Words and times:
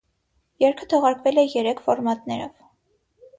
Երգը 0.63 0.87
թողարկվել 0.93 1.41
է 1.43 1.43
երեք 1.57 1.85
ֆորմատներով։ 1.89 2.65